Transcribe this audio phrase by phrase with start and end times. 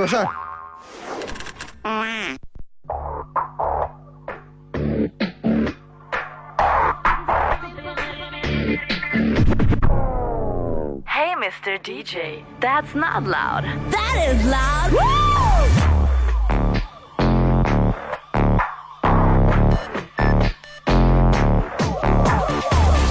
[0.00, 0.26] Słyszę?
[11.04, 11.78] Hey, Mr.
[11.82, 13.64] DJ, that's not loud.
[13.90, 14.92] That is loud.
[14.92, 15.00] Woo!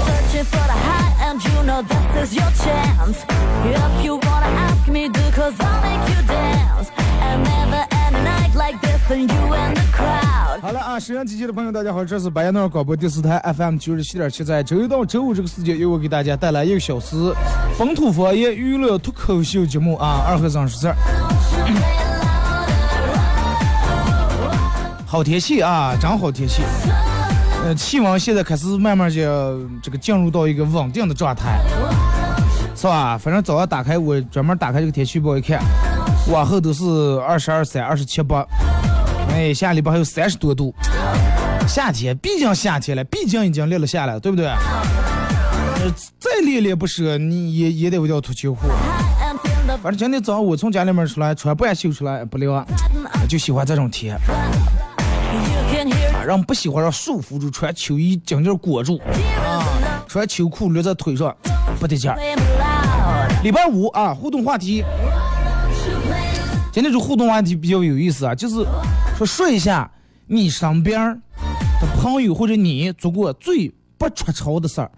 [0.06, 3.39] Searching for the high, and you know this is your chance.
[11.00, 17.34] 沈阳机器的朋友，大家好，这是白洋淀广播电视台 FM 九十七点七，在周一到周五这个时间，由我给大家带来一个小时
[17.78, 20.96] 本土方言娱乐脱口秀节目啊，二和尚说事儿。
[25.08, 26.64] 好天气啊，真好天气。
[27.64, 29.22] 呃，气温现在开始慢慢就
[29.82, 31.62] 这个进入到一个稳定的状态，
[32.76, 33.18] 是吧？
[33.18, 35.62] 反正早上打开我专门打开这个天气预报一看，
[36.30, 36.84] 往后都是
[37.26, 38.46] 二十二三、二十七八，
[39.40, 40.76] 哎，下礼拜还有三十多度。
[41.66, 44.48] 夏天，毕竟夏天了，毕竟已经立了下来了，对不对？
[44.48, 48.68] 呃，再恋恋不舍，你也也得为掉脱秋裤。
[49.82, 52.68] 反正今天早上我从家里面出来，穿半袖出来不凉，
[53.30, 54.14] 就喜欢这种天。
[54.16, 54.20] 啊，
[56.28, 59.64] 让不喜欢让束缚住，穿秋衣紧紧裹住，啊，
[60.06, 61.34] 穿秋裤勒在腿上，
[61.80, 62.18] 不得劲儿。
[63.42, 64.84] 礼拜五啊，互动话题，
[66.74, 68.56] 今天这互动话题比较有意思啊，就是
[69.20, 69.92] 说说一下
[70.28, 71.22] 你身边
[71.82, 74.90] 的朋友或者你做过最不出丑的事儿。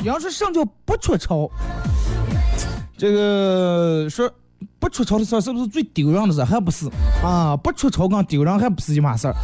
[0.00, 1.48] 你要说什么叫不出丑，
[2.96, 4.28] 这个说
[4.80, 6.44] 不出丑的事儿是不是最丢人的事儿？
[6.44, 6.90] 还不是
[7.22, 9.34] 啊，不出丑跟丢人还不是一码事儿。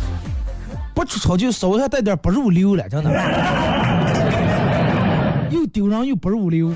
[0.92, 3.10] 不出丑就稍微还带点不入流了，真的。
[5.50, 6.74] 又丢人又不入流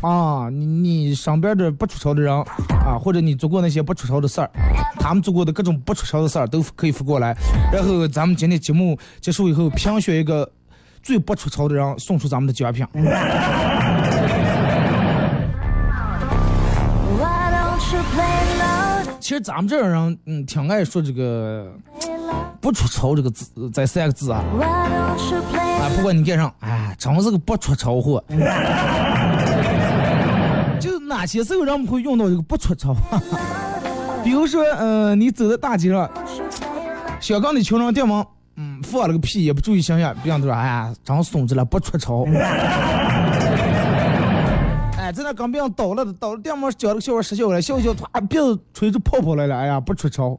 [0.00, 0.48] 啊！
[0.50, 2.32] 你你身边的不出丑的人
[2.86, 4.50] 啊，或者你做过那些不出丑的事儿，
[5.00, 7.36] 他们做过的各种不出丑的事儿都可以发过来。
[7.72, 10.48] 然后咱们今天节目结束以后，评选一个
[11.02, 12.86] 最不出丑的人，送出咱们的奖品。
[19.20, 21.70] 其实咱们这种人，嗯，挺爱说这个
[22.60, 24.42] 不出丑这个字，这三个字啊。
[24.42, 28.24] 啊，不管你干啥，哎，真是个不出丑货。
[31.18, 32.94] 哪些时候人们会用到这个不出丑？
[34.22, 36.08] 比如说，呃，你走在大街上，
[37.18, 38.24] 小刚的穷人店门，
[38.54, 42.24] 嗯，放了个屁也不注意形象，别人都说，哎呀，长松子了，不出丑。
[44.96, 50.38] 哎，在那刚别人倒了，倒了店门讲了个笑话，失笑了，笑笑，突然鼻子吹出泡泡来了，哎呀，不出丑。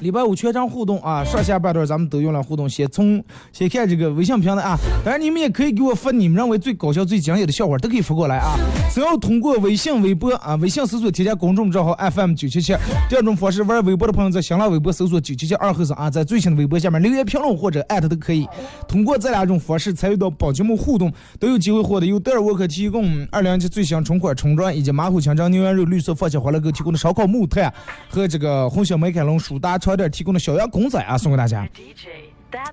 [0.00, 2.68] 礼拜五全场互动啊，上下半段咱们都用来互动。
[2.68, 3.22] 先从
[3.52, 8.56] 先看这个微信平台啊，当然你们也可以给我发你们认为最搞笑、最经典的笑话，都可以发过来啊。
[8.92, 12.74] 只要通过微信、微博啊，微信搜索添加公众账号 FM 九七七。
[13.08, 18.46] 第二种方式，玩微博的朋友在新浪微博搜索九七七二后生啊，在最新的微博下面留言评论或者艾特都可以。
[18.86, 27.72] 通过这两种方式参与到本节目互动，都有机会获得由德尔沃克提供二零一七最新春款春装以及马虎强蒸牛羊肉绿色放心欢乐购提供的烧烤木炭
[28.08, 31.66] 和这个红小美凯龙舒达床垫提供的小羊公仔啊，送给大家。
[31.74, 32.08] DJ,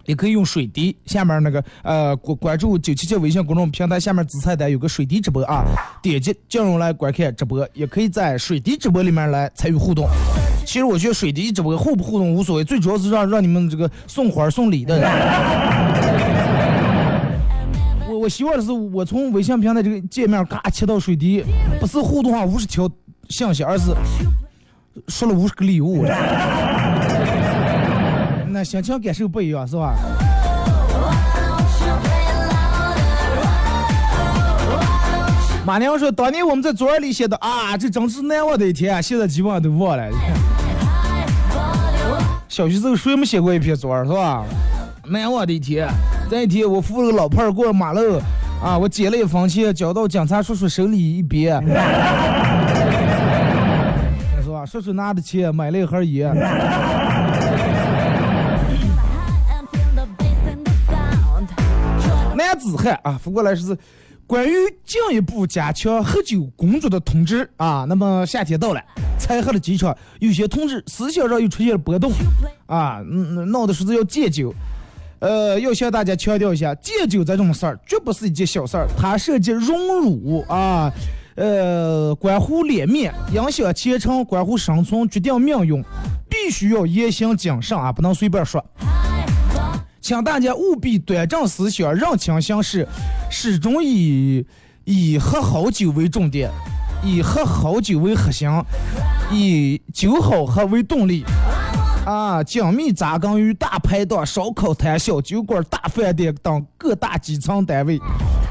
[0.03, 5.64] 也可以用水滴，下面那个呃关关注九七七微信公众平台下面紫菜单有个水滴直播啊，
[6.02, 10.09] 点击进入来观看直播，也可以在水滴直播里面来参与互动。
[10.66, 15.10] 其实我觉得水滴直播互不互动无所谓，最主要是让让你们这个送花送礼的人。
[18.10, 21.42] 我我希望的是我从微信平台这个界面嘎切到水滴，
[21.80, 22.89] 不是互动啊五十条
[23.30, 23.94] 信息，而是
[25.07, 26.06] 说了五十个礼物。
[28.65, 29.94] 心情感受不一样是吧？
[35.65, 40.03] 马娘说，当年我们在作文里写的啊，这真是难忘的一天，现在基本上都忘了。
[42.47, 44.44] 小学时候谁没写过一篇作文是吧？
[45.07, 45.88] 难忘的一天，
[46.29, 48.19] 这一天我扶了个老伴儿过马路，
[48.63, 51.59] 啊，我捡了一分钱交到警察叔叔手里一边，
[54.44, 54.63] 是吧？
[54.65, 56.31] 叔叔拿的钱买了一盒烟。
[62.69, 63.77] 子汉啊，不过来是
[64.27, 64.53] 关于
[64.83, 67.85] 进一步加强喝酒工作的通知啊。
[67.88, 68.81] 那么夏天到了，
[69.19, 72.12] 才喝的机场有些同志思想上又出现了波动
[72.65, 74.53] 啊，嗯，闹的是要戒酒。
[75.19, 80.91] 呃，要向大家强调一下，戒酒这种事儿绝不是一件小事儿，它涉及荣辱啊，
[81.35, 85.81] 呃，关乎脸面，影响前程，关乎生存，决定命运，
[86.29, 88.63] 必须要言行谨慎啊，不能随便说。
[90.06, 92.88] 请大家务必端正思想，认清形势，
[93.28, 94.46] 始终以
[94.84, 96.48] 以喝好酒为重点，
[97.04, 98.48] 以喝好酒为核心，
[99.31, 101.25] 以酒好喝为动力。
[102.06, 108.00] 啊，紧密扎根于大排档、烧烤摊、小酒馆、大饭店等各大基层单位，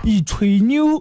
[0.03, 1.01] 以吹牛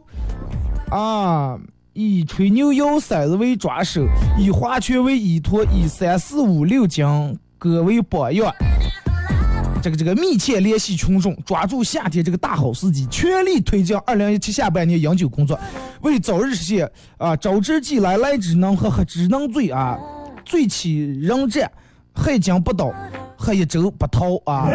[0.92, 1.58] 啊，
[1.94, 4.06] 以吹牛摇骰子为抓手，
[4.38, 8.54] 以划拳为依托，以三四五六讲歌为榜样。
[9.84, 15.60] 这个这个密切联系群众，抓住夏天这个大好时机，全力推进二零一七下半年饮酒工作，
[16.02, 20.00] 为早日实现啊招之即来，来之能喝，喝之能醉啊，
[20.46, 21.70] 醉起人战。
[22.16, 22.94] 还将不倒，
[23.36, 24.70] 喝一周不逃啊！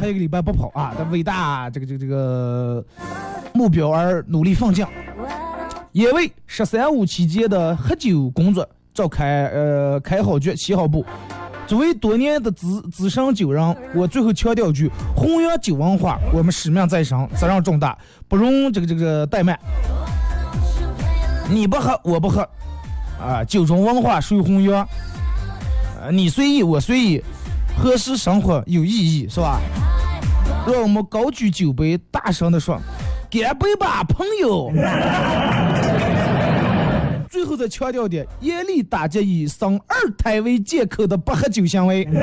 [0.00, 0.92] 还一个礼拜不跑啊！
[0.98, 2.84] 的伟大这个这个这个
[3.54, 4.84] 目标而努力奋进，
[5.92, 11.06] 也为“十三五”期间的喝酒工作召开呃开好局、起好步。
[11.66, 17.98] 作为多年的资资深酒人，我最后强调一句：弘扬酒文化，我们使命在身，责任重大，
[18.28, 19.58] 不容这个这个怠慢。
[21.50, 22.48] 你不喝，我不喝。
[23.20, 24.86] 啊，酒中文化水弘扬，
[26.00, 27.24] 呃，你随意，我随意，
[27.76, 29.60] 何时生活有意义，是吧？
[30.66, 32.80] 让我们高举酒杯，大声的说
[33.30, 34.70] ：“干杯吧，朋友！”
[37.36, 42.02] 最后再强调点，严厉打击以生二胎为借口的不喝酒行为。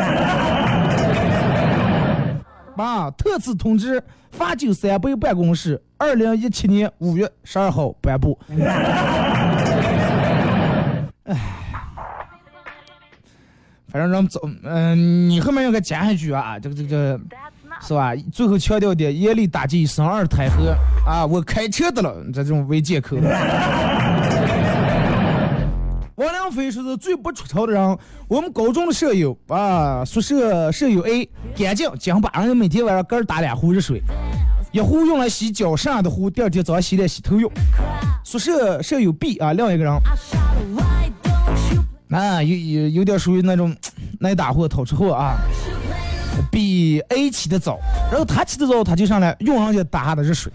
[2.76, 4.02] 八，特此通知
[4.32, 8.36] 罚酒三杯办公室，二零一七年五月十二号颁布。
[11.26, 11.38] 哎，
[13.88, 17.20] 反正咱们走，嗯，你后面应该加一句啊，这个这个，
[17.82, 18.16] 是吧？
[18.32, 20.76] 最后强调点，严厉打击生二胎和
[21.06, 23.16] 啊，我开车的了，这种为借口。
[26.16, 34.00] 王良飞说是最不出丑的人，我们高中的舍友啊，宿舍舍友 A 干净，讲把人每天晚上各打两壶热水，
[34.72, 37.52] 一壶用来洗脚剩下的壶，第二天早上洗脸洗头用。
[38.24, 39.94] 宿舍舍友 B 啊，另一个人。
[42.12, 43.76] 啊，有有有点属于那种
[44.22, 45.38] 挨打货、讨吃货啊，
[46.52, 47.80] 比 A 起的早，
[48.12, 50.54] 然后他起的早，他就上来用人家打下的热水，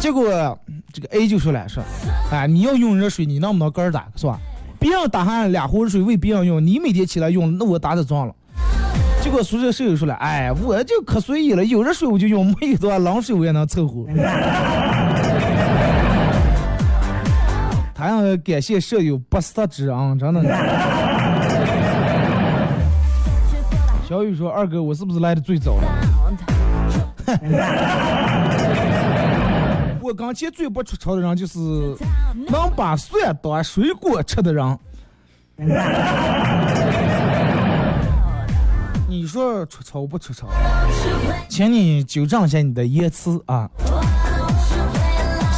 [0.00, 0.58] 结果
[0.92, 1.82] 这个 A 就说了说，
[2.30, 4.38] 哎，你要用热水，你能不能个人打是吧？
[4.78, 8.34] 别人打上两壶热水为别人用，你每天起来用，那我打的脏了。
[9.22, 14.04] 结果宿舍舍友说了，哎，我就可随意了，有热水我就用，没有的话冷水我也能凑合。
[17.96, 20.42] 还要感谢舍友不杀之恩，真的。
[24.08, 25.84] 小雨说：“二哥，我是不是来的最早了？”
[30.02, 31.58] 我刚前最不出丑的人就是
[32.50, 34.78] 能把蒜当水果吃的人。
[39.08, 40.48] 你说出丑不出丑？
[41.48, 43.70] 请你纠正一下你的言辞啊。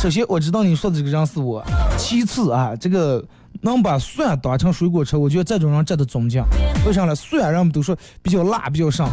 [0.02, 1.64] 首先，我知道你说的这个人是我。
[1.97, 3.25] 其次啊，这个
[3.62, 6.45] 能把蒜当成水果吃，我觉得这种人值得尊敬。
[6.85, 7.14] 为啥呢？
[7.14, 9.09] 蒜人们都说比较辣，比较上。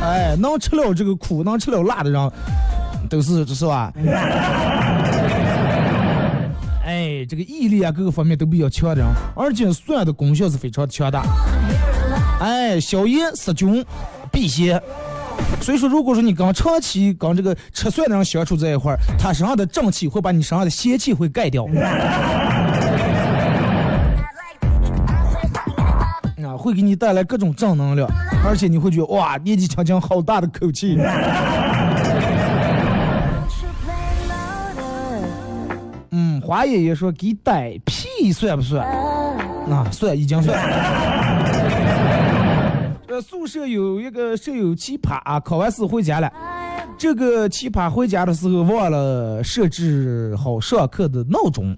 [0.00, 2.30] 哎，能吃了这个苦，能吃了辣的人，
[3.12, 3.92] 都是这是吧？
[6.82, 9.04] 哎，这个毅力啊，各个方面都比较强的，
[9.36, 11.22] 而且蒜的功效是非常强大。
[12.40, 13.84] 哎，消炎杀菌、
[14.30, 14.80] 辟邪。
[15.60, 21.66] 所以说，如果说你跟长期跟这个吃蒜的人相处在一块儿，他身上的正气会把你身上的邪气会盖掉，
[26.44, 28.08] 啊，会给你带来各种正能量，
[28.44, 30.98] 而且你会觉得哇，年纪轻轻好大的口气。
[36.52, 38.86] 嗯，华爷爷说给逮屁算不算？
[39.70, 40.54] 啊，算，已经算。
[43.08, 46.30] 呃，宿舍有一个舍友奇葩啊，考完试回家了。
[46.98, 51.74] 这个奇葩回家的时候忘了设置好上课的闹钟，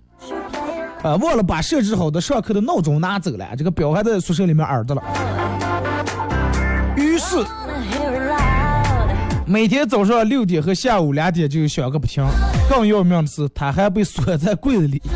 [1.04, 3.46] 啊，忘了把设置好的上课的闹钟拿走了。
[3.56, 5.02] 这个表还在宿舍里面耳着了。
[6.96, 7.36] 于是
[9.46, 12.24] 每天早上六点和下午两点就响个不停。
[12.68, 15.02] 更要命的是，他还被锁在柜子里，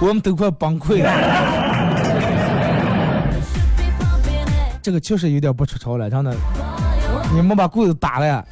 [0.00, 1.12] 我们都快崩溃了。
[4.82, 6.34] 这个确实有点不出潮了，真的。
[7.32, 8.44] 你们把柜子打了呀？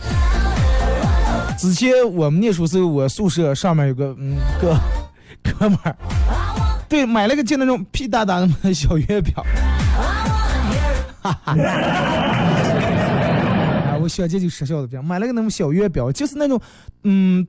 [1.59, 4.79] 之前我们念书时候，我宿舍上面有个嗯个
[5.59, 5.97] 哥们儿，
[6.89, 9.45] 对，买了个就那种屁大大的小月表，
[11.21, 11.57] 哈哈。
[14.01, 16.61] 我小姐就说笑的表，买了个那种小月表，就是那种
[17.05, 17.47] 嗯。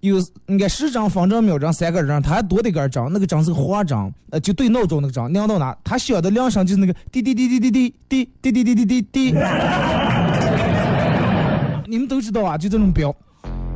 [0.00, 0.16] 有
[0.46, 3.98] 应该十张方正秒针三个针，它还多的一根针，那个针是个花针，
[4.30, 9.32] 呃，就对闹钟那个针，亮到哪，它响的铃声就是那个滴滴滴滴滴滴滴滴滴滴滴滴滴。
[11.88, 13.12] 你们都知道啊，就这种表，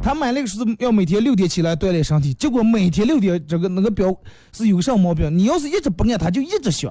[0.00, 4.14] 他买那个是要每天六点起来锻炼身体，结果每天六点这个那个表
[4.52, 5.36] 是有啥毛病？
[5.36, 6.88] 你要是一直不按，他就一直响，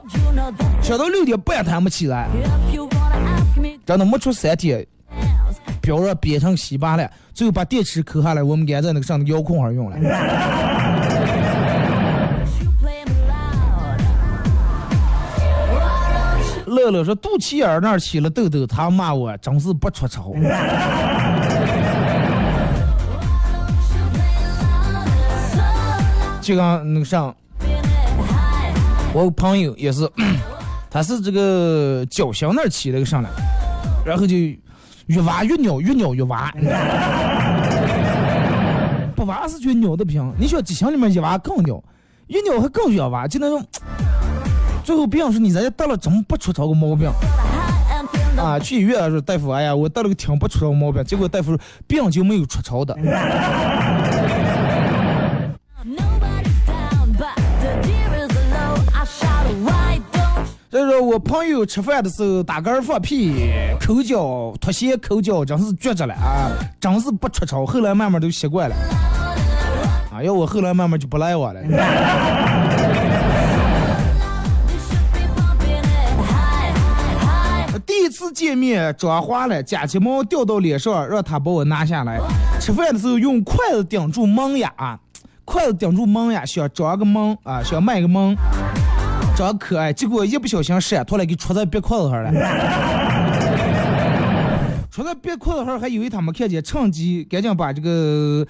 [0.84, 2.28] 响到六点半他还没起来，
[3.86, 4.86] 真的没出三天。
[5.82, 9.98] 表上编成稀巴烂，最后把电池抠下来，我们安在那个上的遥控上用了。
[16.68, 20.34] 乐乐说肚脐眼那儿起了痘痘，他骂我真是不出丑。
[26.40, 27.36] 就刚那个上，
[29.14, 30.10] 我朋友也是，
[30.90, 33.30] 他是这个脚心那儿起了个上来，
[34.06, 34.36] 然后就。
[35.08, 36.52] 越挖越鸟，越鸟越挖。
[39.16, 41.84] 不挖是觉得鸟的不行，你说激情里面一挖更鸟，
[42.28, 43.64] 一鸟还更越挖，就那种。
[44.84, 47.08] 最后别人说你人家得了怎么不出这个毛病？
[48.38, 52.96] 啊，去医院说大夫，哎呀，我得了个挺不出的毛病，结果大夫说病就没有出潮的。
[60.72, 66.48] 所以说我朋友吃饭的时候打嗝放屁、抠脚、脱鞋、抠脚，真是绝着了啊！
[66.80, 67.66] 真是不出丑。
[67.66, 68.76] 后来慢慢都习惯了。
[70.14, 71.62] 啊，要我后来慢慢就不赖我了。
[77.86, 82.18] 第一次见面抓花了，假睫毛掉到脸上，让他把我拿下来。
[82.62, 84.72] 吃饭的时候用筷子顶住门牙，
[85.44, 88.38] 筷子顶住门牙，想装个门啊，想卖个门。
[89.36, 92.32] 长可爱，结果一不小心闪脱了，给戳在别裤子上了。
[94.92, 98.46] 戳在别裤子上，还以为他没看见，趁机赶紧把这个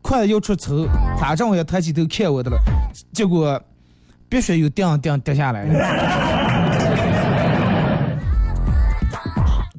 [0.00, 0.86] 筷子要出抽，
[1.18, 2.56] 他正好也抬起头看我的了，
[3.12, 3.60] 结果
[4.28, 5.74] 鼻血又掉掉掉下来了，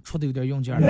[0.03, 0.81] 戳的有点用劲儿。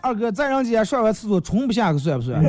[0.00, 2.42] 二哥在人家上完厕所冲不下去，算不算？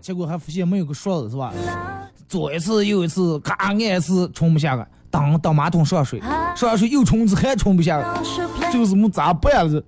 [0.00, 1.52] 结果还发现没有个刷子是吧？
[2.28, 6.20] 左一次右一次，咔按一次冲不下去，当当马桶上水，
[6.56, 9.82] 上水又冲一次还冲不下个是么咋办了？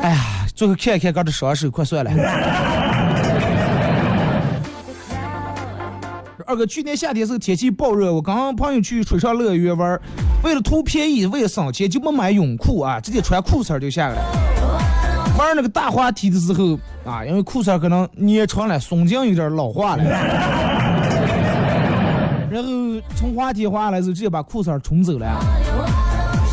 [0.00, 2.10] 哎呀，最后看看刚这双手，快算了。
[6.46, 9.98] 二哥，去年夏天时候天气暴热，我跟朋友去水上乐园玩，
[10.42, 14.22] 为了图便宜，为了省钱，就没买泳裤啊，直接穿裤衩就下来了。
[15.38, 20.04] 玩那个大滑梯的时候啊，因为裤衩可能捏长了，松紧有点老化了。
[22.50, 22.68] 然后
[23.14, 25.38] 从滑梯滑下来时候，直接把裤衩冲走了。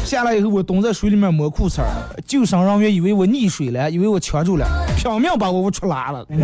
[0.03, 1.83] 下来以后，我蹲在水里面摸裤衩，
[2.25, 4.67] 救生人员以为我溺水了，以为我呛住了，
[4.97, 6.25] 拼命把我出拉了。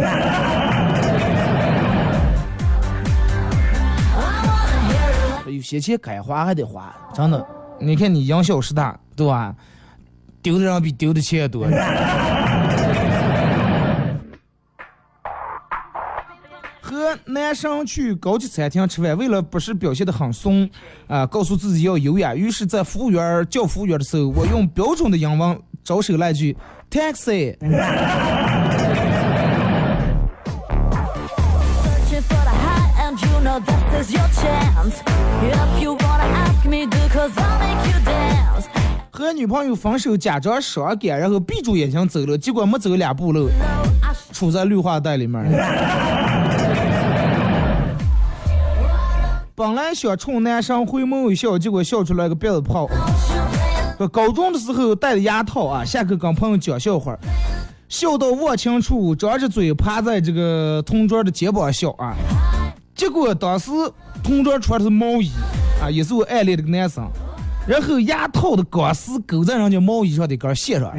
[5.48, 7.46] 有些钱该花还得花，真的。
[7.80, 9.54] 你看你养小失大，对吧？
[10.42, 11.66] 丢的人比丢的钱多。
[16.88, 20.70] 和男生去高级餐厅吃饭，为了不是表现的很怂，
[21.08, 26.56] 啊，告诉自己要优雅，于是，在服务员叫服务员的时候，我用标准的英文招手来句
[26.90, 27.58] “taxi”。
[39.12, 43.50] 和女朋友分手，假装伤感，然后闭住眼睛走了，结果没走两步路，
[44.32, 45.44] 处在绿化带里面。
[49.60, 52.88] 本来想冲男生回眸一笑，结果笑出来个鼻子泡。
[54.12, 57.18] 高中的时候戴的牙套啊，下课跟朋友讲笑话，
[57.90, 62.16] 笑到忘情处，张着嘴趴在这个同桌的肩膀笑啊。
[62.94, 63.72] 结果当时
[64.24, 65.32] 同桌穿的是毛衣
[65.82, 67.04] 啊，也是我暗恋的个男生。
[67.68, 70.94] 然后牙套的钢丝勾在人家毛衣上的根线上，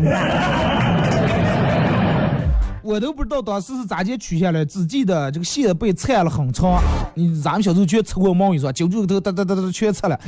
[2.89, 6.83] 我都不知道当时是咋接取下来，只记得这个线被拆了很长。
[7.15, 8.73] 你咱们小时候全吃过毛衣是吧？
[8.73, 10.19] 揪住个头哒哒哒哒全拆了。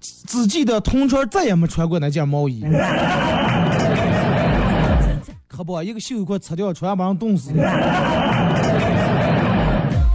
[0.00, 2.64] 只记得同桌再也没穿过那件毛衣。
[5.46, 7.50] 可不，一个袖一块拆掉，穿把人冻死。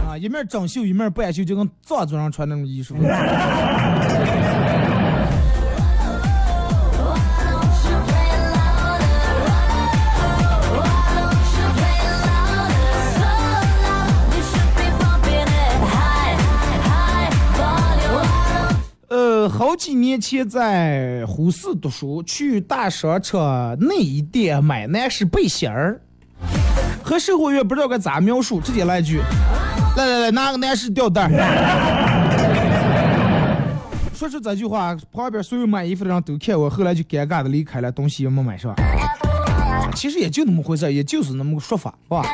[0.04, 2.96] 啊，一面整袖一面半袖，就跟藏族人穿那种衣服。
[19.62, 26.00] 好几年前在呼市读书，去大商场内衣店买男士背心儿，
[27.00, 29.20] 和售货员不知道该咋描述，直接来一句
[29.96, 31.28] ：“来来来，拿个男士吊带。
[34.12, 38.74] ”说出这句话，旁边所有买衣服的人都看我，后来就尴尬的离开了，东西也没买上。
[39.94, 42.24] 其实也就那么回事，也就是那么个说法，是吧？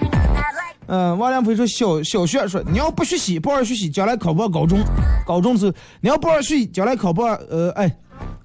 [0.88, 4.78] 嗯，王良飞说小小学说你要不学习，不好好学习，将来考不上高中；
[5.26, 7.94] 高中是你要不好好学习，将来考不上呃哎，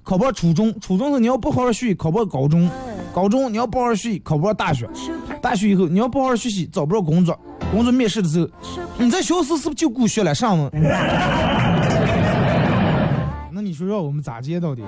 [0.02, 2.68] 考不上初中；初中是你要不好好学习，考不上高中；
[3.14, 4.86] 高中你要不好好学习，考不上大学；
[5.40, 7.34] 大学以后你要不好好学习，找不着工作；
[7.72, 8.48] 工作面试的时候，
[8.98, 10.70] 你在学时是不是就顾学了上呢？
[13.50, 14.82] 那你说让我们咋接到底？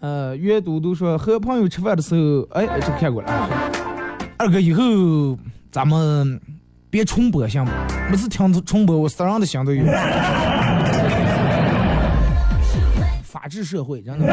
[0.00, 3.75] 呃，阅读都说和朋友吃饭的时候，哎，这看过了。
[4.38, 5.38] 二哥，以后
[5.72, 6.38] 咱们
[6.90, 7.72] 别重播行吗？
[8.10, 9.82] 每次听重播，我啥样的心都有。
[13.24, 14.26] 法治社会，真的。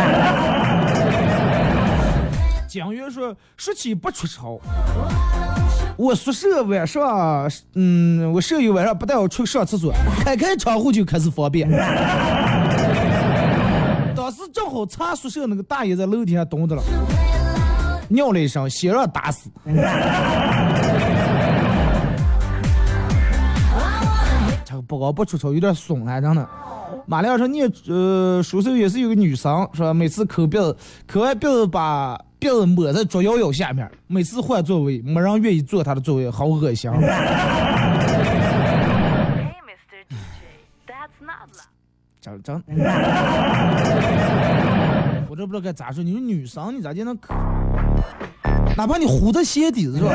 [2.68, 4.60] 蒋元说：“说起不出丑，
[5.96, 9.94] 我宿舍晚上，嗯，我舍友晚上不带我出去上厕所，
[10.26, 11.70] 开开窗户就开始方便。
[14.16, 16.84] 当时正好查宿舍那个大爷在楼底下蹲着了。”
[18.08, 19.50] 尿了一声，先让打死。
[24.66, 26.48] 这个不高不出丑，有点怂了，真的。
[27.06, 36.90] 马亮说：“你呃，宿舍也是有个女生，说每次抠鼻子，抠完鼻子把鼻子抹在桌摇摇下面，每次换座位，没人愿意坐她的座位，好恶心。”
[42.22, 42.64] 真真。
[45.30, 47.34] 我这不知道该咋说，你说女生你咋就能抠？
[48.76, 50.12] 哪怕你糊在鞋底子是吧？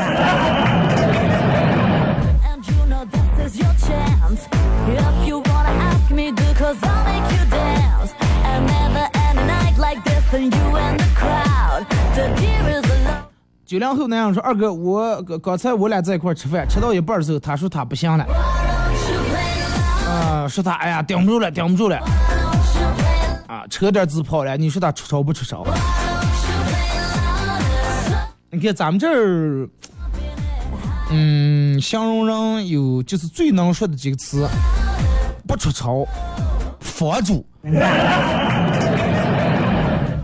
[13.65, 18.25] 九零后男人说：“二哥，我刚才我俩在一块吃饭，吃到一半的时候，他说他不行了。
[20.07, 21.97] 啊，说他哎呀顶不住了，顶不住了。
[23.47, 24.57] 啊，扯点自跑了。
[24.57, 25.65] 你说他出丑不出丑？”
[28.51, 29.69] 你看咱们这儿，
[31.11, 34.47] 嗯，形容人有就是最能说的几个词，
[35.47, 36.07] 不出丑，
[36.79, 37.45] 佛主，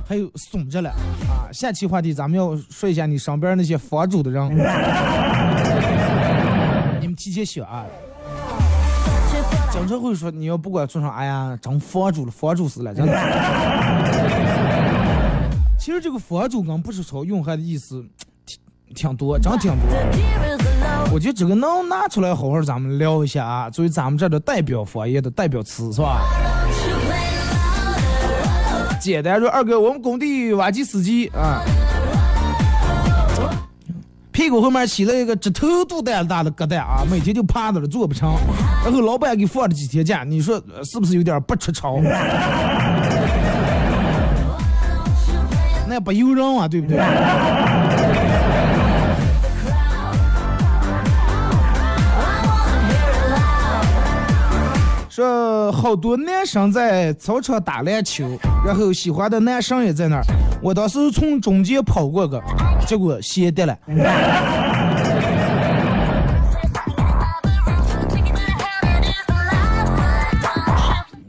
[0.08, 1.46] 还有怂着了啊。
[1.54, 4.44] 下期话题咱们要说一下你身边那些佛主的人，
[7.00, 7.86] 你们提前想啊。
[9.72, 13.14] 经常会说你要不管做啥，哎呀，成佛主了，佛主死了，真的。
[15.86, 18.04] 其实这个佛祖跟不出丑用还的意思
[18.44, 18.58] 挺
[18.96, 19.88] 挺多，真挺多。
[21.14, 26.24] 我觉得这个能拿出来好好咱们聊一下啊，作为咱们这的代表方言的代表词是吧？
[29.00, 31.62] 简单说，二哥，我们工地挖机司机啊，
[34.32, 38.34] 屁股后面起了一个指头肚蛋大的疙瘩啊，每天就趴着了，坐不成。
[38.84, 42.02] 然后老板给放了几天假，你说是不是有点不出潮？
[45.96, 46.98] 那不由人啊，对不对？
[55.10, 60.24] 说好多男生在操场打篮球，然后喜欢的男生也在那儿。
[60.62, 62.44] 我当时从中间跑过个，
[62.86, 63.78] 结果鞋跌了。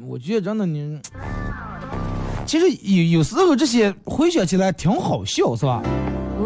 [0.08, 1.00] 我觉得真的你。
[2.46, 5.82] 其实有有时候这些回想起来挺好笑，是吧？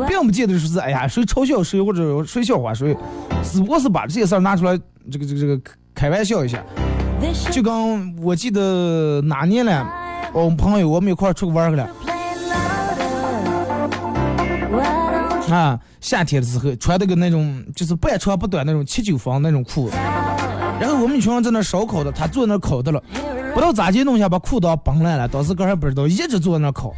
[0.08, 2.96] 并不见得说是哎呀谁嘲笑谁或者谁笑话谁，
[3.42, 4.78] 只不过是把这些事儿拿出来
[5.10, 5.60] 这个这个这个
[5.94, 6.64] 开玩笑一下。
[7.50, 9.86] 就刚我记得哪年了，
[10.32, 11.90] 我们朋友我们一块出去玩去了，
[15.50, 19.96] 啊，夏天的时候穿的个那种就是半长不短那种七九分那种裤子，
[20.80, 23.02] 然后我们一群人在那烧烤的，他坐那烤的了。
[23.52, 26.92] 不知道咋地弄一下把裤裆崩烂了，当时哥还不知道，一直坐在那烤。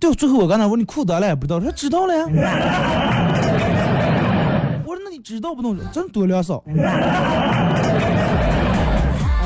[0.00, 2.24] 对，最后我刚才问你裤裆了不知道，他说知道了呀。
[4.84, 6.62] 我说那你知道不弄，真多两少。
[6.66, 6.72] 哎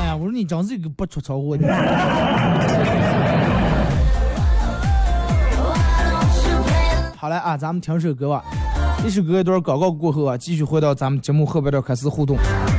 [0.07, 1.67] 呀，我说你真是一个不出车祸的。
[7.15, 8.43] 好嘞啊，咱们听首歌吧。
[9.05, 12.35] 一首歌一段广告过后啊，继续回到咱们节目后边的开始互动。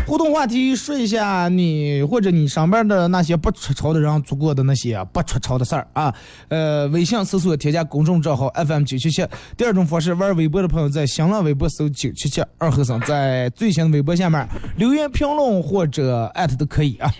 [0.08, 6.14] 互动话题说一下你或者你上班的那些不出潮的人做过的那些不出潮的事儿啊。
[6.48, 9.22] 呃，微信搜索添加公众账号 FM 九七七。
[9.54, 17.12] 第二种方式，玩微博的朋友在新浪微博搜九七七二和尚，在最新的微博下面留言评论或者艾特都可以啊。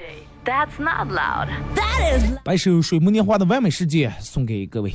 [0.47, 1.49] That's not loud.
[1.77, 4.95] That is 把一首水木年华的完美世界送给各位。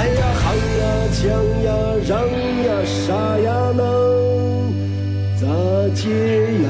[0.00, 0.42] 爱呀恨
[0.80, 0.82] 呀
[1.12, 1.22] 抢
[1.62, 1.68] 呀
[2.08, 2.10] 嚷
[2.64, 3.82] 呀杀呀能
[5.36, 5.44] 咋
[5.94, 6.08] 解
[6.62, 6.68] 呀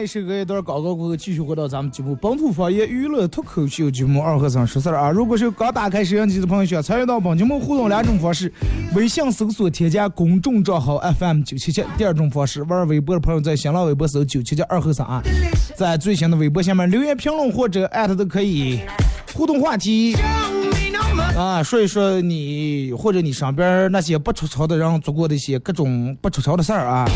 [0.00, 0.06] take.
[0.06, 5.10] 好了，爱是个一段广告过后，继续回到咱们节目本土方言娱乐脱口秀节目二和尚说事儿啊。
[5.10, 8.52] 如果是刚打开摄像机的朋友，需要参与到本节目互动两种方式：
[8.94, 15.22] 微信搜索添加公众账号 FM 九七七；第二种方式，玩微博的朋友在新浪微博搜九七七二和尚啊，
[15.76, 18.80] 在最新的微博下面留言评论或者艾特都可以。
[19.32, 20.16] 互动话题
[21.36, 27.08] 啊，说一说你或者你身边那些不出潮的人做过的一些各种不出潮的事儿啊。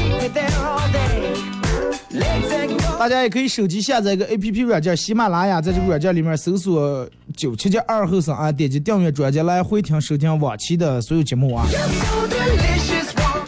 [3.05, 11.67] 大家也可以手机下载一个 A P P 软件喜马拉雅，在这个软件里面搜索“九七七二后生”啊，点击订阅专辑来回听收听往期的所有节目啊。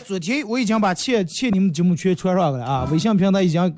[0.05, 3.75] 昨天我已经把欠欠你们节目全传上了啊，微信平台已经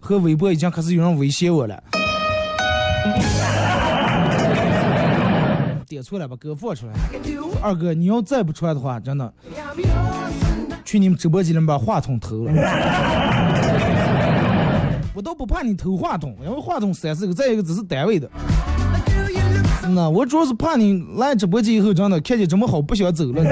[0.00, 1.78] 和微博已经开始有人威胁我了。
[5.86, 6.94] 点错了，把歌放出来。
[7.60, 9.30] 二哥，你要再不出来的话，真的
[10.86, 13.17] 去你们直播间里面把话筒偷了。
[15.18, 18.30] 我倒不怕你偷话筒，因为话筒三四个，再一个只是单位的。
[19.88, 23.42] 那我主要是怕你来直播间以后，真的看见这么好，不想走了。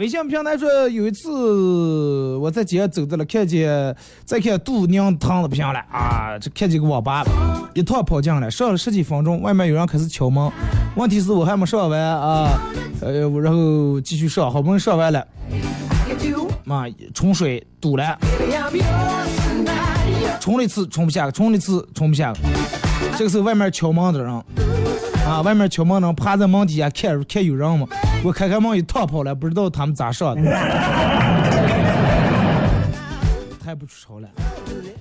[0.00, 6.36] 微信平台说有一次我在街上走着了，看见再看度娘疼的不行了啊！
[6.40, 10.50] 这看见个网吧了，一趟跑进来，上了十几分钟，外面有人开始敲门。
[10.96, 12.58] 问题是我还没上完啊，
[13.00, 15.24] 呃，然后继续上，好不容易上完了，
[16.64, 16.70] you do.
[16.70, 18.18] 妈，冲水堵了。
[20.40, 22.32] 冲了一次冲不下，冲了一次冲不下。
[23.16, 24.32] 这个时候外面敲门的人，
[25.26, 27.86] 啊，外面敲门的人趴在门底下看看有人吗？
[28.24, 30.42] 我开开门一逃跑了，不知道他们咋上的。
[33.62, 34.28] 太不出丑了。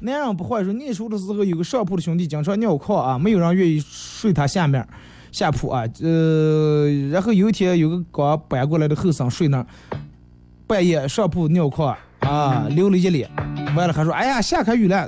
[0.01, 4.87] 男人不坏说，念书的时候有个上铺的兄弟经常尿炕啊，没有人愿意睡他下面
[5.31, 5.83] 下铺啊。
[6.01, 9.65] 呃，然后有一天有个刚搬过来的后生睡那，
[10.71, 13.29] 半夜上铺尿炕啊，流了一脸，
[13.75, 15.05] 完了还说：“哎呀，下开雨了。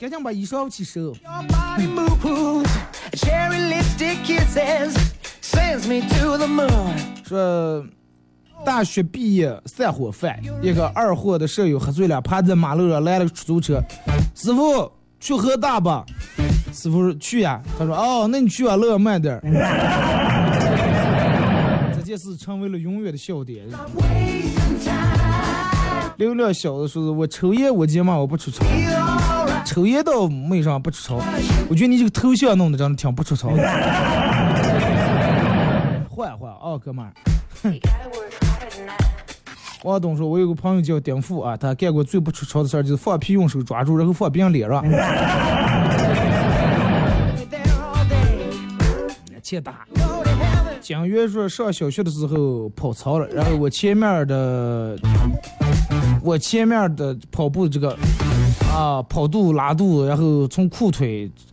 [0.00, 1.14] 赶紧把衣裳起收。
[7.22, 7.84] 说
[8.64, 13.78] 大学毕业散伙饭，一个二货的舍友喝醉了，趴在马路上拦了个出租车，
[14.34, 16.02] 师傅去喝大吧。
[16.72, 19.38] 师傅说去呀，他说哦，那你去啊，路上慢点
[22.08, 23.66] 件事成为了永远的笑点。
[26.16, 28.64] 刘亮小的时候，我抽烟我姐骂我不出丑，
[29.64, 31.22] 抽烟倒没啥不出丑。
[31.68, 33.62] 我觉得你这个头像弄得真的挺不出丑的。
[36.08, 37.12] 换换啊，哥们儿。
[39.84, 44.88] 王东说：“我有个朋友叫丁富啊，他干过最不出丑的事儿，就是放屁用手抓住，然后放别人脸上，Be
[47.48, 49.40] there all day.
[49.40, 49.86] 欠打。
[50.88, 54.96] 蒋月说上小学的时候跑操了，然后我前面的
[56.24, 57.94] 我前面的跑步这个
[58.74, 61.30] 啊跑肚拉肚，然后从裤腿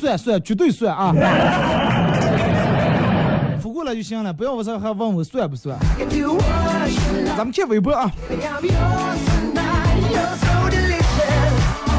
[0.00, 1.14] 算算绝对算啊，
[3.60, 5.78] 扶过来就行了，不要我这还问我算不算。
[7.36, 8.10] 咱们看微博啊，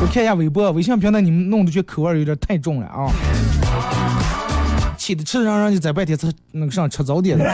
[0.04, 3.10] 我看一下微博，微信平台你们弄的这口味有点太重了啊。
[4.98, 7.46] 起的吃让人家在半天吃那个上吃早点的。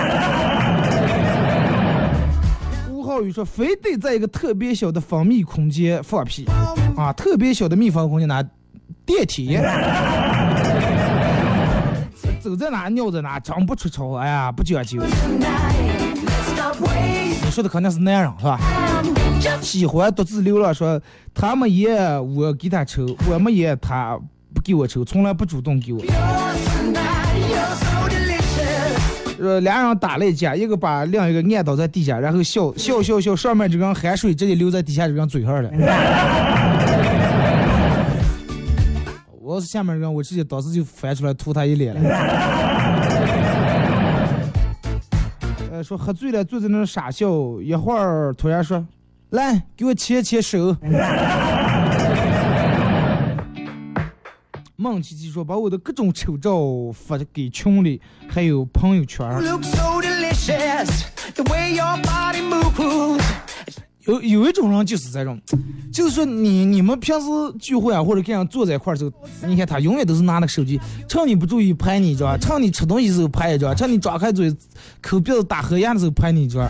[2.90, 6.48] 吴浩宇说，非得在一个特别小的封闭空间放屁
[6.98, 8.44] 啊，特别小的密封空间拿
[9.06, 9.56] 电梯，
[12.42, 15.00] 走在哪尿在哪，真不出丑，哎呀，不讲究。
[17.44, 18.60] 你说的肯定是男人是吧？
[19.62, 21.00] 喜欢独自流浪说，
[21.34, 24.20] 他们烟我给他抽，我们烟他
[24.54, 26.02] 不给我抽，从来不主动给我。
[29.40, 35.70] 呃，俩人打了一架，一个把另一个按倒在地下，然后笑笑笑笑，上面这个汗水直接流在底下这个人嘴上了。
[39.40, 42.02] 我要是下面这个人，我直接当时就翻出来吐他一脸了。
[45.72, 47.30] 呃，说喝醉了坐在那傻笑，
[47.62, 48.86] 一会儿突然说
[49.32, 50.76] ：“来，给我牵牵手。
[54.76, 56.60] ”孟琪琪说：“把我的各种丑照
[56.94, 59.42] 发给群里，还有朋友圈儿。
[59.42, 61.04] Look so delicious.
[61.36, 63.22] The way your body moves.
[64.06, 65.40] 有有一种人就是这种，
[65.92, 67.28] 就是说你你们平时
[67.60, 69.12] 聚会啊或者这样坐在一块儿时候，
[69.46, 74.56] 你看他永远都是拿那个手机，趁你不注意拍你一张，趁你吃东西的时候拍一张，趁你张开嘴
[75.02, 76.68] 抠鼻子打黑牙的时候拍你一张，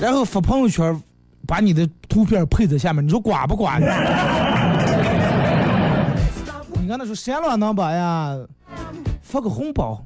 [0.00, 1.02] 然后发朋友圈
[1.50, 3.76] 把你的图片配在下面，你说瓜不瓜？
[6.80, 8.38] 你看他说谁乱能把呀，
[9.20, 10.00] 发个红包，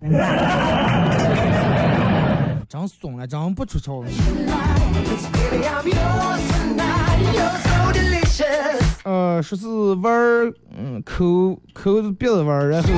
[2.67, 4.09] 真怂了，真不出丑了。
[4.09, 7.21] Baby, I'm yours tonight.
[7.35, 8.81] You're so delicious.
[9.05, 9.67] 呃，说是
[10.03, 12.89] 玩儿，嗯，抠抠鼻子玩儿，然后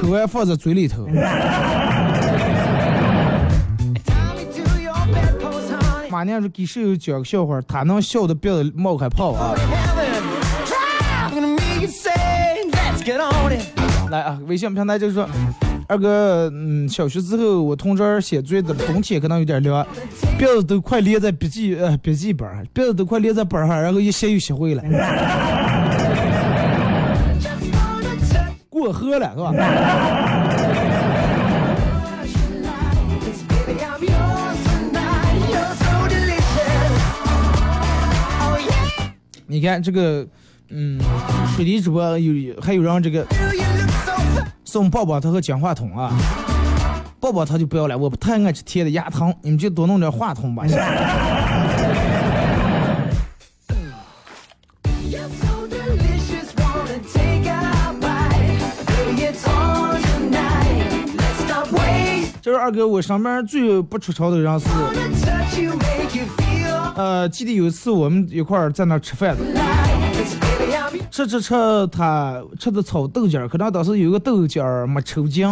[0.00, 1.08] 抠完放在嘴里头。
[6.16, 9.54] 马娘说给室友讲个笑话，他能笑的鼻子冒开泡啊.
[14.10, 15.28] 来啊，微信平台就说，
[15.86, 19.86] 二哥，嗯，小学之后我同桌写作业的冬天可能有点凉，
[20.38, 24.82] 鼻子都快连在笔记呃笔记本儿，鼻子都快连在本上，然后一写又写会了
[28.70, 29.52] 过河了是吧？
[39.48, 40.26] 你看这个，
[40.70, 41.00] 嗯，
[41.54, 43.24] 水滴主播有还有让这个?
[44.64, 46.12] 送抱抱他和讲话筒啊。
[47.20, 50.64] 抱抱他就不要了，我不太爱吃甜的牙疼，你们就多弄点话筒吧。
[62.42, 64.68] 这是二哥，我上班最不出丑的人是，
[66.96, 69.44] 呃，记得有一次我们一块儿在那吃饭的，
[71.10, 71.54] 吃吃吃，
[71.88, 75.46] 他吃的炒豆角儿，可能当时有个豆角儿没抽筋，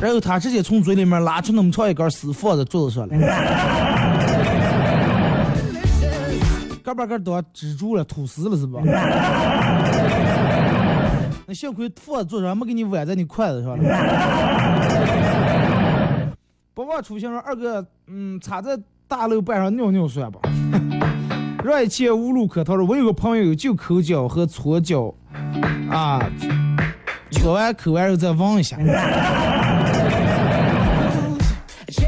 [0.00, 3.16] 然后他直接从嘴里面拉出那么长一根丝放在桌子上了，
[6.82, 8.80] 嘎巴嘎当蜘蛛了，吐丝了是吧？
[11.46, 13.84] 那幸亏放在桌上没给你崴在你筷子上了。
[16.74, 18.76] 不忘出行说二哥，嗯，插在
[19.08, 20.40] 大楼板上尿尿算吧。
[21.64, 22.76] 让一切无路可逃。
[22.76, 25.12] 了我有个朋友就抠脚和搓脚，
[25.90, 26.20] 啊，
[27.32, 28.76] 搓完抠完后再闻一下。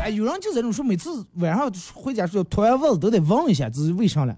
[0.00, 4.34] 哎，有人就这种说，每次晚上回家睡觉脱完袜子都得闻一下，这是为啥呢？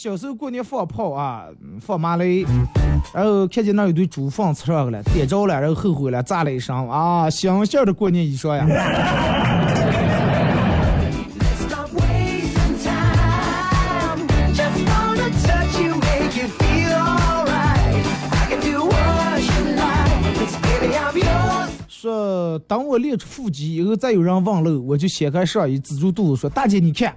[0.00, 1.44] 小时候过年放炮啊，
[1.78, 2.42] 放麻雷，
[3.12, 8.66] 然后看见那有堆猪粪车上了，点着了，然后后悔了，炸了一声啊，香香的过年衣裳呀。
[21.86, 27.14] 说等我练出腹肌以后，再有人问路，我就掀开上衣，指住肚子说：“大姐，你看，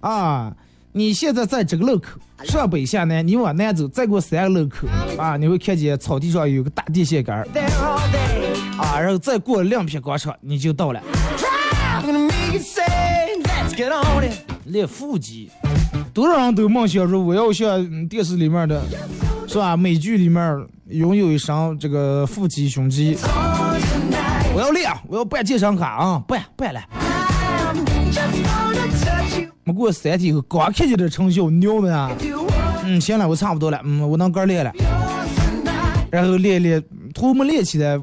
[0.00, 0.54] 啊，
[0.96, 2.10] 你现在在这个路口，
[2.44, 4.86] 上北下南，你往南走，再过三个路口，
[5.18, 7.44] 啊，你会看见草地上有个大电线杆.
[8.78, 11.02] 啊，然后再过亮片广场，你就到了。
[14.66, 15.50] 练腹肌，
[16.12, 18.80] 多少人都梦想说我要像嗯电视里面的，
[19.48, 19.76] 是吧？
[19.76, 23.18] 美剧里面拥有一身这个腹肌胸肌，
[24.54, 26.80] 我要练，我要办健身卡啊，办办了。
[29.66, 32.10] 没过三天以后，刚看见这成效，牛的啊！
[32.84, 34.70] 嗯，行了，我差不多了，嗯，我能干练了。
[36.10, 36.82] 然后练练，
[37.14, 37.98] 图没练起来，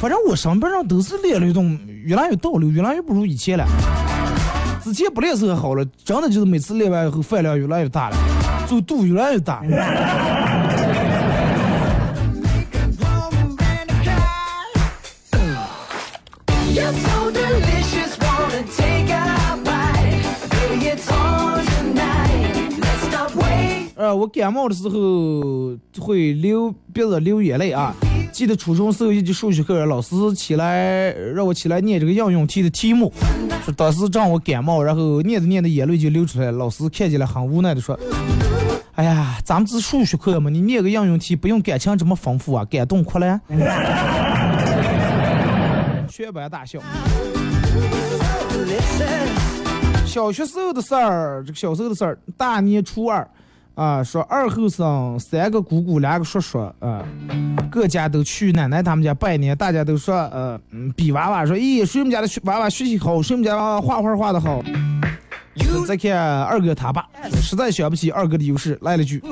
[0.00, 3.66] 反正我身边上都是练了一种，越来越倒流，越来越不如以前了。
[4.82, 8.16] 之前不练是好了，真的就是每次练完以后饭量越来越大了，
[8.66, 9.62] 就肚越来越大。
[24.14, 27.94] 我感冒的时候会流鼻子流眼泪啊。
[28.32, 33.10] 记得初中时候一节数学课，老师起来让我起来念这个应用题的题目，
[33.64, 36.52] 说当时正我感冒，然后念着念着眼泪就流出来了。
[36.52, 37.98] 老师看见了，很无奈的说
[38.94, 43.40] ：“哎呀，咱们是数学课嘛，你念个应用题不用感情这么丰富啊，感动哭了。”
[46.08, 46.78] 全班大笑。
[50.04, 53.26] 小学时候的事儿，这个小时候的事儿，大年初二，
[53.76, 57.04] 啊，说二后生三个姑姑两个叔叔，啊，
[57.70, 60.58] 各家都去奶奶他们家拜年，大家都说，呃，
[60.96, 64.62] 比娃娃说，咦，谁们家的娃娃学习好，谁们家娃娃画画画的好。
[65.86, 67.06] 再看二哥他爸，
[67.40, 69.22] 实在想不起二哥的优势，来了句，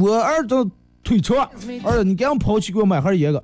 [0.00, 0.54] 我儿子
[1.02, 1.38] 腿长，
[1.82, 3.42] 儿子你赶紧跑去给我买盒烟个。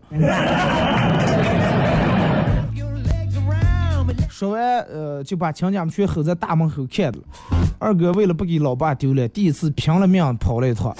[4.39, 7.19] 说完，呃，就把亲家们全吼在大门口看着。
[7.79, 10.95] 二哥为了不给老爸丢脸，第一次拼了命跑了一趟。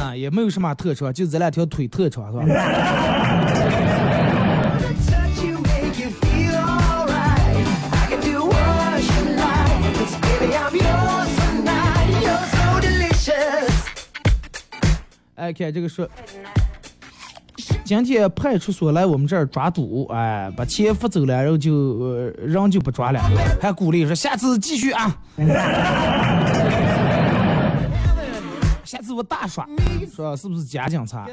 [0.00, 2.44] 啊，也没有什么特长，就这两条腿特长，是吧？
[15.36, 16.04] 哎，看这个说，
[17.88, 23.20] 今天派出所来我们这儿抓赌，哎，把钱付走了，然后就、人就不抓了，
[23.58, 25.16] 还鼓励说下次继续啊。
[28.84, 29.66] 下次我大耍，
[30.14, 31.26] 说是不是假警察？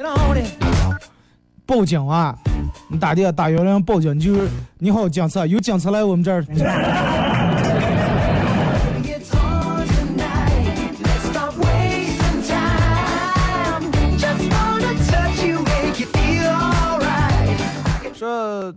[1.66, 2.34] 报警啊！
[2.89, 4.47] 你打电话打幺零报警，你就是
[4.78, 6.41] 你好，警察，有警察来我们这儿。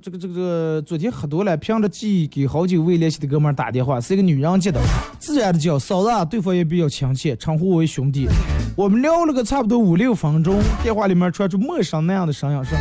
[0.00, 4.80] 这个这个这个，昨天喝多了，凭着记忆给好久未联系的哥们儿打电话，是一个女人接的，
[5.18, 8.28] 自然的叫嫂子啊，对方也比较亲切，称呼我为兄弟。
[8.76, 12.78] 我们聊了个差不多五六分钟，电话里面传出陌生那样的声音，说：“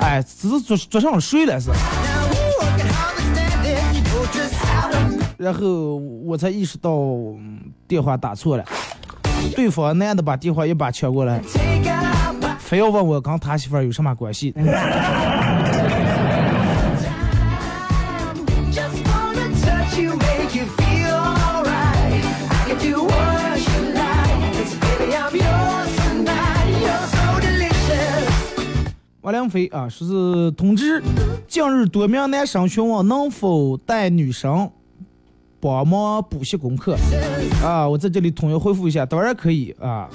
[0.00, 1.70] 哎，只是桌桌上睡了是。”
[5.36, 7.00] 然后我才意识到、
[7.88, 8.64] 电话打错了，
[9.54, 11.40] 对方男的把电话一把抢过来，
[12.58, 14.52] 非要问我跟他媳妇有什么关系。
[29.40, 31.02] 杨飞啊，说是通知，
[31.48, 34.70] 近日多名男生询问能否带女生
[35.58, 36.94] 帮忙补习功课
[37.64, 40.06] 啊，我在这里统一回复一下，当然可以啊。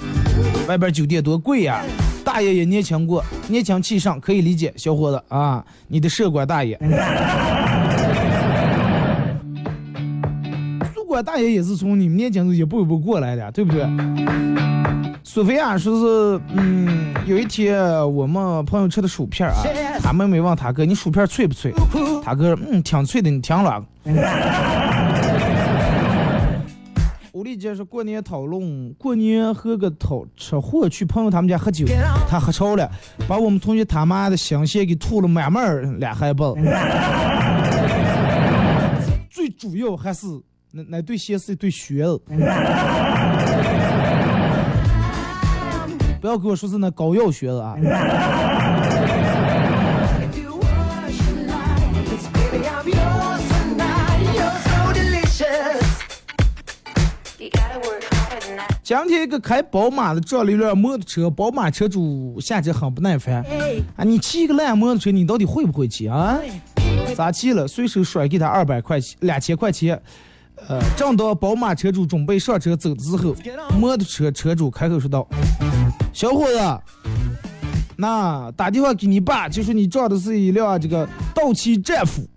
[0.68, 1.82] 外边酒店多贵呀、
[2.24, 6.78] 大爷也年轻过，年轻气盛可以理解，小伙子啊，你的社管大爷。
[11.22, 13.86] 大爷也是从你们年轻时候一步一步过来的，对不对？
[15.22, 17.78] 苏菲亚说是，嗯，有一天
[18.14, 19.56] 我们朋友吃的薯片啊，
[20.00, 21.72] 他妹妹问他哥，你薯片脆不脆？
[22.24, 23.84] 他哥，嗯，挺脆的，你听了。
[27.32, 31.84] 吴丽姐说过年讨论，过年喝个讨吃货去朋友他们家喝酒，
[32.30, 32.90] 他喝超了，
[33.28, 36.54] 把我们同学他妈的香榭给吐了满满儿俩海报。
[39.28, 40.26] 最主要还是
[40.76, 42.20] 那那对鞋是一对靴子。
[46.20, 47.74] 不要跟我说是那膏药靴子啊。
[58.82, 63.44] 今天一个开宝马的撞了一辆摩托车，宝马车主下车很不耐烦，
[63.96, 66.38] 啊，你骑一个烂摩托车，你到底会不会骑啊？
[67.14, 67.66] 咋骑了？
[67.66, 70.00] 随手甩给他二百块钱，两千块钱。
[70.68, 73.36] 呃，正当宝马车主准备上车走的时候，
[73.78, 75.26] 摩托车车主开口说道
[76.12, 76.58] ：“小伙子，
[77.96, 82.28] 那打电话给你爸，就说你撞的是一辆这个道奇战斧。”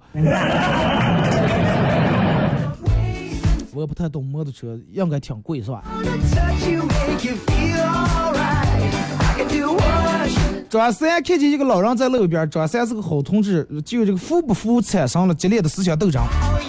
[3.73, 8.67] 我也不太懂摩托车，应该挺贵是吧？Wanna touch you, make you feel alright.
[9.19, 16.21] I can do what you 张三看见一个老人在路边，张三是个好同志，就这个扶不扶产生了激烈的思想斗争，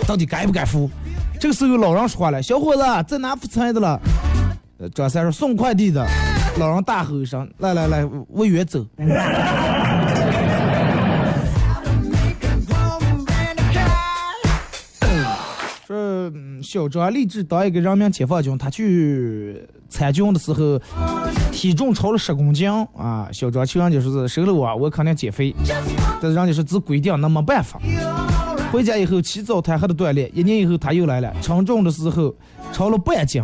[0.07, 0.89] 到底该不该扶？
[1.41, 3.99] 这个时候老人说话了：“小伙子，在哪扶菜的了？”
[4.79, 6.07] 呃张三说：“送快递的。”
[6.61, 8.85] 老人大吼一声：“来来来，我远走！”
[15.87, 16.31] 说
[16.63, 20.79] 小张立志当一个人民解放军，他去参军的时候
[21.51, 23.29] 体重超了十公斤啊！
[23.33, 25.57] 小张求人家说是收了我，我肯定减肥，
[26.21, 27.81] 但是人家说只规定，那没办法。
[28.71, 32.33] 回家以后起早贪黑的锻炼，一年以后他又来了，称重的时候
[32.73, 33.43] 超了半斤。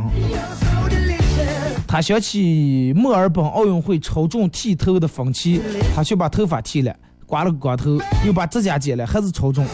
[1.86, 5.60] 他想起墨尔本奥运会超重剃头的风气，
[5.94, 6.94] 他去把头发剃了，
[7.26, 9.66] 刮了个光头，又把指甲剪了，还是超重。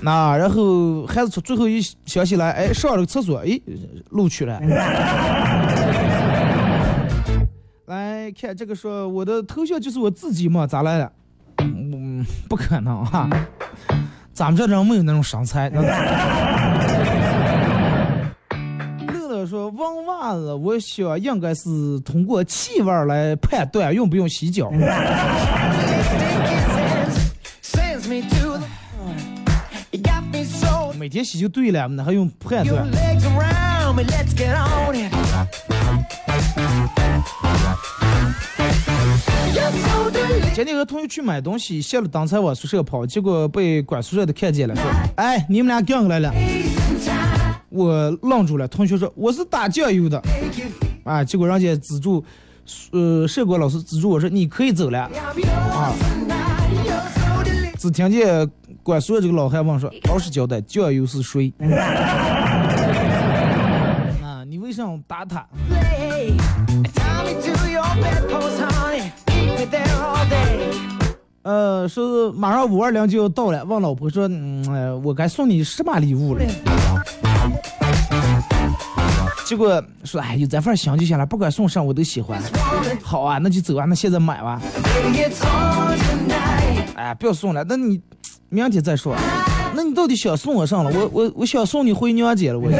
[0.00, 3.60] 那然后还是从最后一想起来，哎，上了个厕所，哎，
[4.10, 4.60] 录取了。
[7.86, 11.10] 来看这个说我的头像就是我自己嘛，咋来了？
[12.24, 13.28] 嗯， 不可能哈、
[14.32, 15.68] 咱们这人没有那种身材。
[15.78, 15.82] 乐
[19.28, 24.70] 乐说问袜子，我想应该是通过气味来判断用不用洗脚。
[24.70, 24.78] Me
[28.08, 28.22] me
[30.98, 32.86] 每天洗就对了，那还用判断？
[40.54, 44.84] 今天和同学去买东西，下了当才往宿舍跑，结果被管宿舍的看见了，说
[45.16, 46.32] ：“哎，你们俩干过来了。”
[47.70, 48.68] 我愣住了。
[48.68, 50.22] 同学说：“我是打酱油的。”
[51.04, 52.24] 啊，结果人家资助，
[52.92, 55.10] 呃，社管老师资助我说：“你可以走了。”
[55.74, 55.92] 啊，
[57.78, 58.48] 只听见
[58.82, 61.52] 管宿舍这个老汉问说：“老实交代，酱油是谁？”
[64.22, 65.44] 啊，你为什么打他？
[71.42, 76.42] 呃，说马上五二零就要到了，问老婆说，嗯，呃我该送你什么礼物了？
[79.44, 82.40] 结果说，哎，有这份香就行了，不管送啥我都喜欢。
[83.02, 84.58] 好啊，那就走啊，那现在买吧。
[86.94, 88.00] 哎，不要送了，那你
[88.48, 89.14] 明天再说。
[89.74, 90.90] 那你到底想送我上了？
[90.94, 92.70] 我我我想送你回娘家了，我。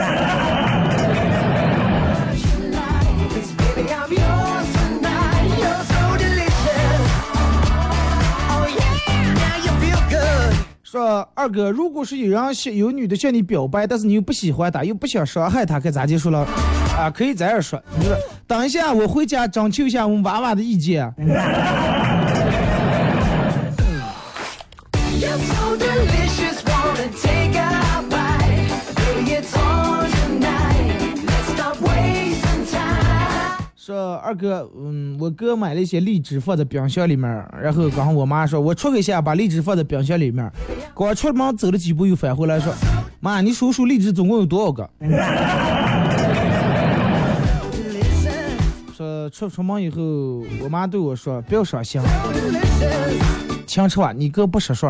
[10.95, 16.47] 说二哥，如果是有人向有女的向你表白，但是你又不喜欢她，又不想伤害她，该咋结束了？
[16.97, 18.17] 啊，可以这样说，你说
[18.47, 21.13] 等一下我回家征求一下我们娃娃的意见。
[33.87, 37.29] 说二哥，嗯，我哥买了一些荔枝放在冰箱里面，
[37.61, 40.51] 然后刚好我妈说，我出去一下，把荔枝放在冰箱里面，
[40.97, 42.73] 刚出门走了几步又返回来说，
[43.21, 44.89] 妈，你数数荔枝总共有多少个？
[48.97, 50.01] 说出出门以后，
[50.63, 52.01] 我妈对我说，不要伤心，
[53.67, 54.87] 清楚啊，你哥不识数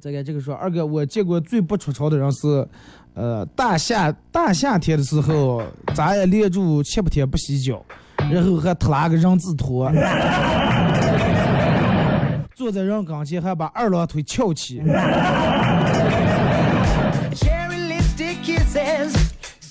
[0.00, 2.66] 再给这个说，二哥，我见过最不出丑的人是，
[3.14, 5.62] 呃，大夏大夏天的时候，
[5.94, 7.84] 咱也连住七八天不洗脚，
[8.30, 9.92] 然后还拖拉个人字拖，
[12.56, 14.80] 坐在人跟前还把二郎腿翘起。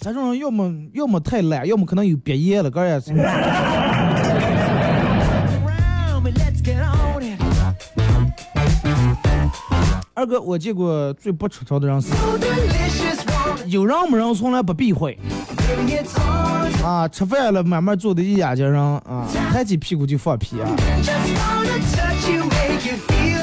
[0.02, 3.12] 这种人要么要么太懒，要么可能有鼻炎了，哥也是。
[10.20, 12.10] 二哥，我见过最不出丑的人是
[13.68, 15.18] 有人没人从来不避讳。
[16.84, 20.68] 啊，吃饭了，慢慢坐的一眼睛上啊，抬起屁股就放屁啊.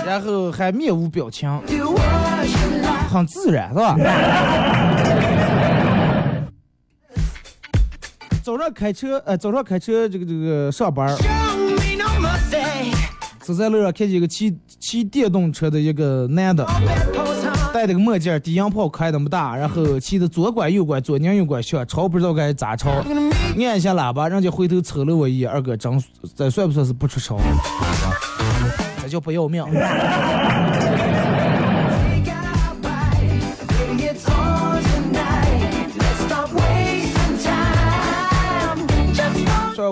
[0.04, 1.48] 然后还面无表情.
[3.10, 3.96] 很自然，是吧？
[8.44, 11.08] 早上开车，呃，早上开车这个这个上班
[13.46, 16.66] 走在路上看见一个骑骑电动车的一个男的，
[17.72, 26.02] 戴了个墨镜，低音炮开那么大，然后骑的左拐右拐，左拧右拐，想超不知道该咋超，按一下喇叭，人家回头瞅了我一眼，二哥真
[26.34, 27.38] 这算不算是不出丑？
[29.00, 29.64] 这叫不要命。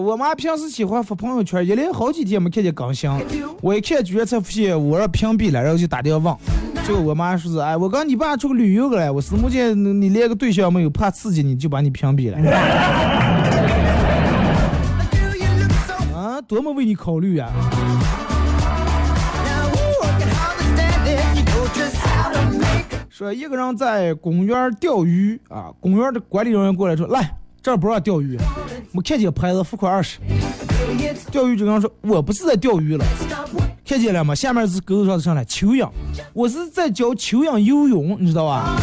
[0.05, 3.11] 我妈平时喜欢发朋友圈，一连好几天没看见更新，
[3.63, 6.37] 我一看居然才发现我让屏蔽了，然后就打电话
[6.75, 12.37] 问，结果我妈说是，哎，我跟你爸出去旅游了，我是目前你连个对象没有，怕刺激你就把你屏蔽了，
[16.15, 17.51] 啊，多么为你考虑啊！
[23.09, 28.39] 说一个人在公园钓鱼啊，公园的管理人员过来说，来这儿不让钓鱼，
[28.93, 30.19] 没看见牌子付款二十，
[31.33, 33.05] 钓鱼主刚说，我不是在钓鱼了。
[33.87, 34.35] 看见了吗？
[34.35, 35.91] 下面是钩子上上来求氧，
[36.35, 38.77] 我是在教求氧游泳，你知道吧？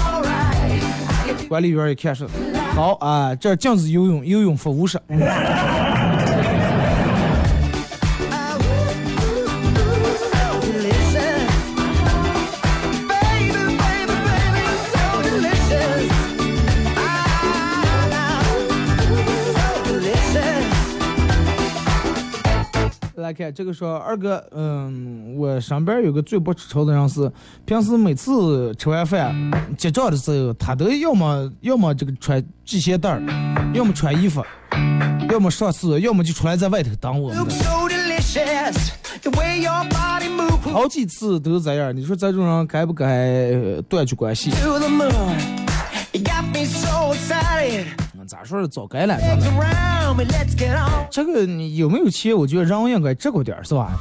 [1.48, 2.28] 管理员一看是，
[2.74, 5.00] 好啊，这禁止游泳，游泳服务室。
[23.34, 27.32] 看这个说二哥，嗯，我身边有个最不出丑的人是，
[27.66, 29.36] 平时每次吃完饭
[29.78, 33.22] 结账的时候，他都要么要么这个穿系鞋带儿，
[33.74, 34.44] 要么穿衣服，
[35.30, 37.54] 要么上厕所，要么就出来在外头等我们的。
[40.72, 43.52] 好几次都这样，你说这种人该不该
[43.90, 44.52] 断绝关系？
[48.28, 49.18] 咋说是早该了。
[51.10, 52.36] 这个你有没有钱？
[52.36, 53.98] 我觉得人应该这个点儿是吧？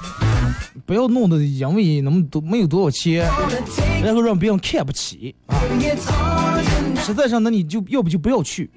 [0.86, 3.28] 不要弄得因为那么多没有多少钱，
[4.02, 5.56] 然后让别人看不起啊。
[6.96, 8.70] 实在上，那你就要不就不要去。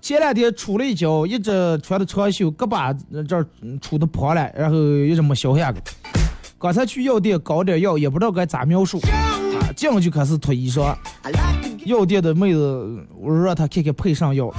[0.00, 2.96] 前两天出了一跤，一直穿的长袖，胳膊
[3.26, 3.46] 这儿
[3.80, 5.80] 出的破了，然后一直没消下去。
[6.60, 10.92] 刚才去药店搞点药，也不知道该咋描述，啊，进去就开始脱衣裳。
[11.84, 14.52] 药店的妹子，我让她看看配上药，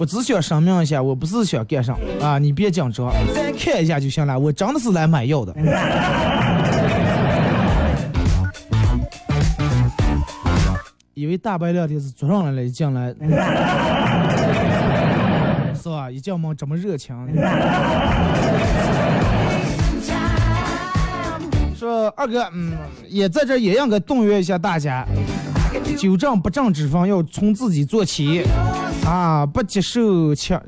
[0.00, 3.12] 我只想声明一下，我不是想干啥啊，你别紧张，
[3.56, 5.54] 看一下就行了，我真的是来买药的。
[11.14, 13.14] 以为大白聊天是坐上来了，一进来，
[15.80, 16.10] 是吧？
[16.10, 17.16] 一进门这么热情。
[21.78, 22.76] 说二哥，嗯，
[23.08, 25.06] 也在这也应该动员一下大家，
[25.96, 28.42] 久正不正之风要从自己做起，
[29.06, 30.60] 啊，不接受请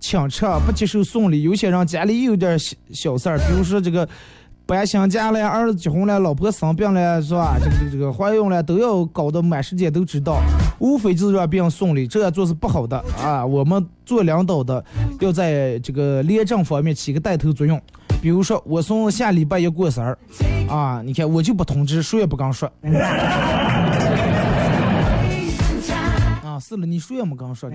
[0.00, 1.42] 请车，不接受送礼。
[1.42, 4.08] 有些人家里有点小小事儿，比如说这个
[4.66, 7.56] 搬新家了，儿子结婚了，老婆生病了，是吧？
[7.62, 10.42] 这个这个怀孕了，都要搞得满世界都知道，
[10.80, 13.46] 无非就是让别人送礼，这样做是不好的啊。
[13.46, 14.84] 我们做领导的
[15.20, 17.80] 要在这个廉政方面起个带头作用。
[18.20, 20.16] 比如说，我从下礼拜一过生日，
[20.68, 22.68] 啊，你看我就不通知，谁也不敢说。
[26.42, 27.70] 啊，是了，你谁也没跟说。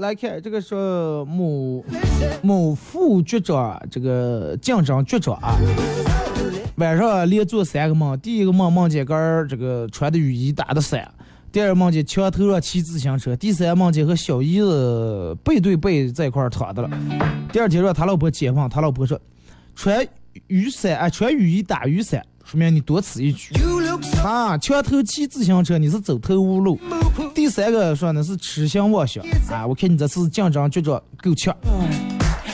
[0.00, 0.74] 来看这个是
[1.26, 1.84] 某
[2.42, 5.58] 某副局长，这个竞争局长啊，
[6.76, 11.06] 晚上连做三个梦，第一个梦梦见个儿这个穿的雨衣打的伞，
[11.52, 16.90] 第二梦见墙头上骑自行车，第三梦见和小姨子背对背在一块儿躺的了。
[17.52, 19.20] 第二天让他老婆解放，他老婆说
[19.76, 20.06] 穿
[20.46, 23.52] 雨伞啊，穿雨衣打雨伞，说明你多此一举。
[24.22, 26.78] 啊，墙头骑自行车，你是走投无路。
[27.34, 31.54] 第三个说呢是痴心妄想啊，我看你这次竞争局长够呛。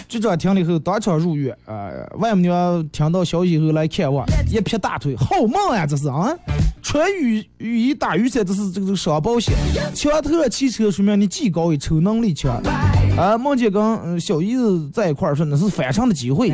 [0.08, 6.32] 局长听了以后当场入狱啊，外母娘听到消息后来看望，一撇大腿，好梦呀这是啊！
[6.80, 9.52] 穿雨雨衣打雨伞，这是这个这个双保险。
[9.92, 12.62] 墙头骑车，说明你技高一筹，能力强。
[13.18, 16.50] 啊，梦见跟小姨子在一块儿，说那是翻身的机会。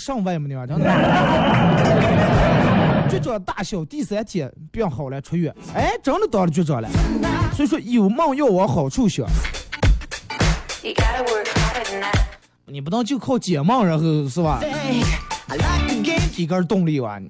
[0.00, 0.86] 上外母娘真的。
[3.10, 6.88] 局长大小第三天病好了出院，哎，真的当了局长了。
[7.52, 9.26] 所以说有梦要往好处想.
[12.66, 14.60] 你不能就靠解梦，然后是吧.
[16.32, 17.20] 提根动力哇！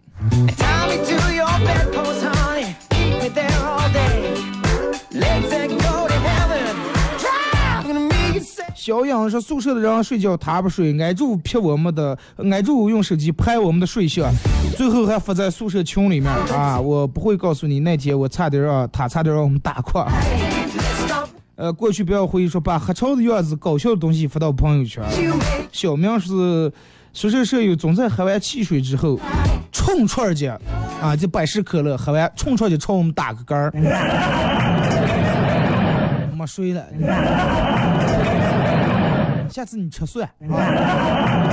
[8.81, 12.17] 小颖说宿舍的人睡觉他不睡，挨住拍我们的，
[12.51, 14.33] 挨住用手机拍我们的睡相，
[14.75, 16.81] 最后还发在宿舍群里面啊！
[16.81, 20.11] 我不会告诉你，那天我差点让他差点让我们打垮。
[21.57, 25.05] 呃，过去不要回忆说把黑潮的样子、搞笑的东西发到朋友圈。
[25.71, 26.73] 小明是
[27.13, 29.21] 宿舍舍友，总在喝完汽水之后，
[29.71, 30.47] 冲串去
[31.03, 33.71] 啊，就百事可乐喝完，冲串儿就朝我们打个杆儿，
[36.35, 36.83] 没睡了。
[39.51, 41.51] 下次你吃蒜啊！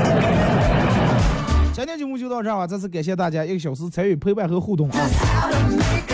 [1.74, 5.10] 今天节目就到这儿吧，再次感谢大家一个小时参与陪伴和互动啊！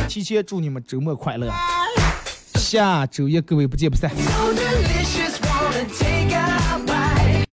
[0.08, 1.52] 提前祝你们周末快乐，
[2.56, 4.12] 下周一各位不见不散。